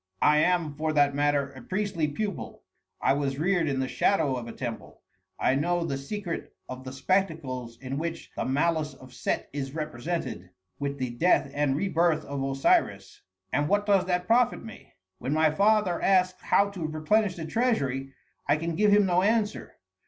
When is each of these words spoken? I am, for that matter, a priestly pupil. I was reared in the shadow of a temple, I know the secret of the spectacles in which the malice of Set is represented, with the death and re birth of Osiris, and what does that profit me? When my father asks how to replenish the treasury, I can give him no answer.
I 0.23 0.37
am, 0.37 0.73
for 0.73 0.93
that 0.93 1.13
matter, 1.13 1.51
a 1.51 1.61
priestly 1.61 2.07
pupil. 2.07 2.63
I 3.01 3.13
was 3.13 3.37
reared 3.37 3.67
in 3.69 3.79
the 3.79 3.87
shadow 3.87 4.35
of 4.35 4.47
a 4.47 4.51
temple, 4.51 5.01
I 5.39 5.53
know 5.53 5.85
the 5.85 5.95
secret 5.95 6.55
of 6.67 6.83
the 6.85 6.91
spectacles 6.91 7.77
in 7.79 7.99
which 7.99 8.31
the 8.35 8.43
malice 8.43 8.95
of 8.95 9.13
Set 9.13 9.47
is 9.53 9.75
represented, 9.75 10.49
with 10.79 10.97
the 10.97 11.11
death 11.11 11.51
and 11.53 11.75
re 11.75 11.87
birth 11.87 12.25
of 12.25 12.43
Osiris, 12.43 13.21
and 13.53 13.69
what 13.69 13.85
does 13.85 14.05
that 14.05 14.25
profit 14.25 14.63
me? 14.65 14.93
When 15.19 15.33
my 15.33 15.51
father 15.51 16.01
asks 16.01 16.41
how 16.41 16.71
to 16.71 16.87
replenish 16.87 17.35
the 17.35 17.45
treasury, 17.45 18.11
I 18.47 18.57
can 18.57 18.75
give 18.75 18.89
him 18.91 19.05
no 19.05 19.21
answer. 19.21 19.75